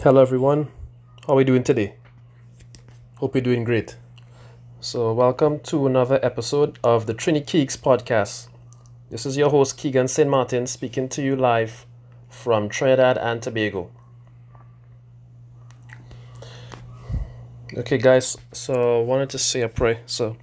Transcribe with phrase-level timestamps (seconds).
[0.00, 0.66] Hello, everyone.
[1.26, 1.94] How are we doing today?
[3.18, 3.96] Hope you're doing great.
[4.80, 8.48] So, welcome to another episode of the Trini Keeks podcast.
[9.10, 10.28] This is your host, Keegan St.
[10.28, 11.86] Martin, speaking to you live
[12.28, 13.90] from Trinidad and Tobago.
[17.76, 20.00] Okay, guys, so I wanted to say a prayer.
[20.06, 20.36] So,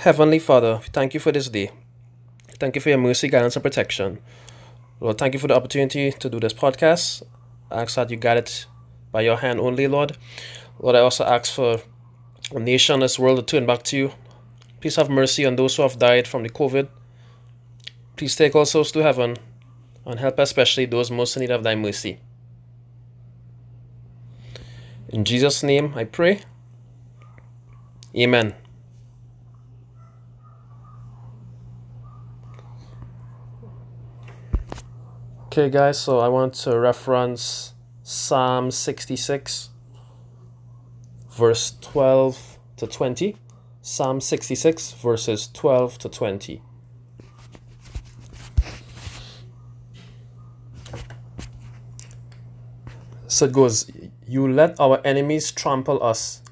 [0.00, 1.70] Heavenly Father, thank you for this day.
[2.60, 4.18] Thank you for your mercy, guidance, and protection.
[5.00, 7.22] Lord, thank you for the opportunity to do this podcast.
[7.70, 8.66] I ask that you guide it
[9.12, 10.16] by your hand only, Lord.
[10.80, 11.80] Lord, I also ask for
[12.50, 14.12] a nation, this world to turn back to you.
[14.80, 16.88] Please have mercy on those who have died from the COVID.
[18.16, 19.36] Please take all souls to heaven
[20.04, 22.18] and help especially those most in need of thy mercy.
[25.08, 26.40] In Jesus' name I pray.
[28.16, 28.54] Amen.
[35.46, 37.71] Okay, guys, so I want to reference
[38.04, 39.70] Psalm 66,
[41.30, 43.36] verse 12 to 20.
[43.80, 46.62] Psalm 66, verses 12 to 20.
[53.28, 53.88] So it goes,
[54.26, 56.42] You let our enemies trample us.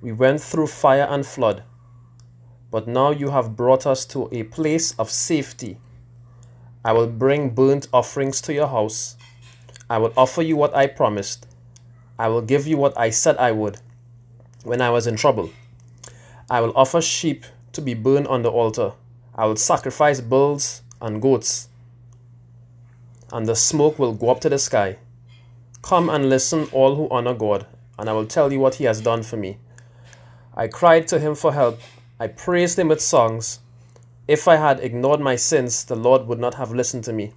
[0.00, 1.62] We went through fire and flood,
[2.72, 5.78] but now you have brought us to a place of safety.
[6.84, 9.16] I will bring burnt offerings to your house.
[9.90, 11.46] I will offer you what I promised.
[12.18, 13.78] I will give you what I said I would
[14.64, 15.50] when I was in trouble.
[16.50, 18.92] I will offer sheep to be burned on the altar.
[19.34, 21.68] I will sacrifice bulls and goats,
[23.32, 24.98] and the smoke will go up to the sky.
[25.82, 27.66] Come and listen, all who honor God,
[27.98, 29.58] and I will tell you what He has done for me.
[30.56, 31.80] I cried to Him for help.
[32.18, 33.60] I praised Him with songs.
[34.26, 37.32] If I had ignored my sins, the Lord would not have listened to me.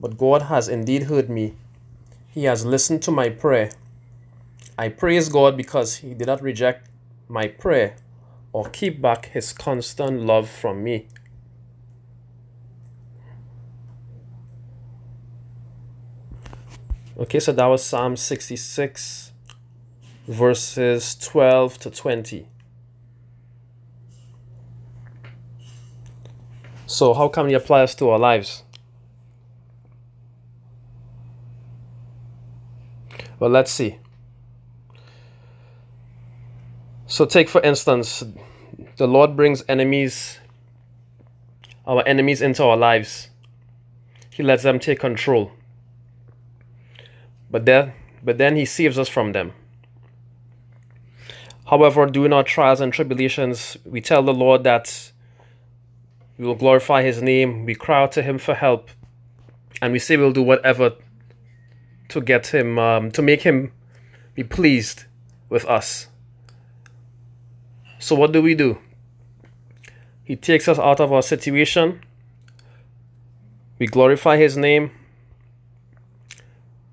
[0.00, 1.54] But God has indeed heard me.
[2.28, 3.70] He has listened to my prayer.
[4.76, 6.88] I praise God because He did not reject
[7.28, 7.96] my prayer
[8.52, 11.08] or keep back His constant love from me.
[17.18, 19.32] Okay, so that was Psalm 66,
[20.28, 22.46] verses 12 to 20.
[26.86, 28.62] So, how can we apply this to our lives?
[33.38, 33.98] Well, let's see.
[37.06, 38.24] So, take for instance,
[38.96, 40.38] the Lord brings enemies,
[41.86, 43.28] our enemies, into our lives.
[44.30, 45.52] He lets them take control.
[47.50, 49.52] But then, but then He saves us from them.
[51.66, 55.12] However, during our trials and tribulations, we tell the Lord that
[56.36, 58.90] we will glorify His name, we cry out to Him for help,
[59.80, 60.92] and we say we'll do whatever
[62.08, 63.72] to get Him, um, to make Him
[64.34, 65.04] be pleased
[65.48, 66.08] with us.
[67.98, 68.78] So, what do we do?
[70.24, 72.00] He takes us out of our situation.
[73.78, 74.90] We glorify His name.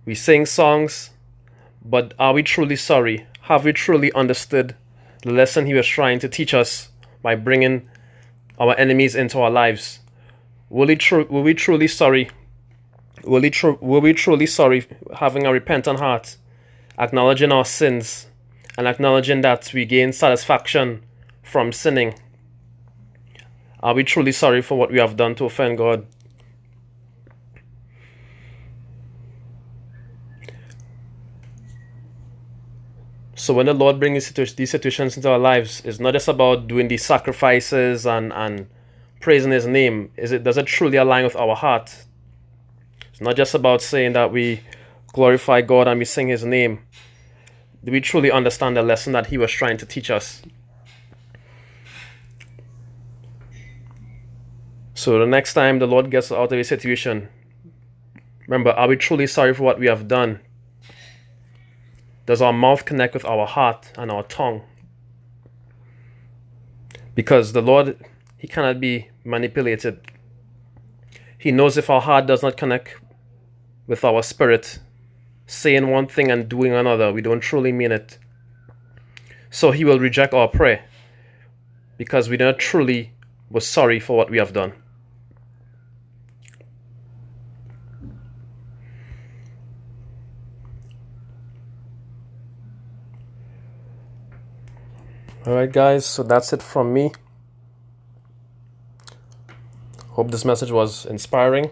[0.06, 1.12] We sing songs.
[1.84, 3.28] But are we truly sorry?
[3.42, 4.76] Have we truly understood
[5.22, 6.90] the lesson He was trying to teach us
[7.22, 7.88] by bringing
[8.60, 10.00] our enemies into our lives?
[10.70, 12.32] Will we, tru- will we truly sorry?
[13.26, 13.42] Will
[13.82, 16.38] will we truly sorry having a repentant heart,
[17.00, 18.28] acknowledging our sins,
[18.78, 21.04] and acknowledging that we gain satisfaction
[21.44, 22.16] from sinning?
[23.82, 26.08] Are we truly sorry for what we have done to offend God?
[33.36, 36.88] So when the Lord brings these situations into our lives, it's not just about doing
[36.88, 38.68] these sacrifices and, and
[39.20, 40.12] praising His name.
[40.18, 42.06] Is it does it truly align with our heart?
[43.16, 44.60] It's not just about saying that we
[45.14, 46.80] glorify God and we sing His name.
[47.82, 50.42] Do we truly understand the lesson that He was trying to teach us?
[54.96, 57.30] So the next time the Lord gets out of a situation,
[58.48, 60.42] remember, are we truly sorry for what we have done?
[62.26, 64.62] Does our mouth connect with our heart and our tongue?
[67.14, 67.98] Because the Lord,
[68.38, 70.02] He cannot be manipulated.
[71.38, 73.05] He knows if our heart does not connect
[73.88, 74.80] with our spirit,
[75.48, 78.18] saying one thing and doing another, we don't truly mean it.
[79.50, 80.84] So He will reject our prayer
[81.98, 83.12] because we don't truly
[83.50, 84.74] were sorry for what we have done.
[95.48, 97.12] Alright, guys, so that's it from me.
[100.10, 101.70] Hope this message was inspiring.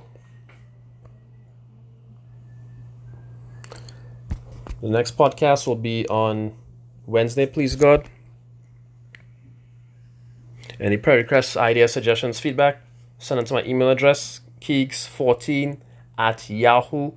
[4.83, 6.51] The next podcast will be on
[7.05, 8.09] Wednesday, please God.
[10.77, 12.81] Any prayer requests, ideas, suggestions, feedback,
[13.17, 15.77] send it to my email address, keeks14
[16.17, 17.13] at yahoo.co.uk.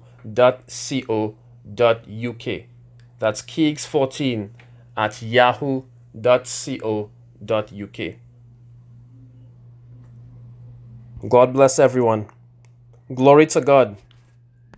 [3.18, 4.50] That's keeks14
[4.96, 5.90] at yahoo.co.uk.
[11.28, 12.28] God bless everyone.
[13.12, 13.96] Glory to God.